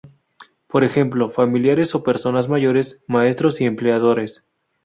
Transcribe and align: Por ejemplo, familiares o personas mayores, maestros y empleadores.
Por 0.65 0.83
ejemplo, 0.83 1.29
familiares 1.29 1.93
o 1.93 2.01
personas 2.01 2.49
mayores, 2.49 3.03
maestros 3.07 3.61
y 3.61 3.65
empleadores. 3.65 4.43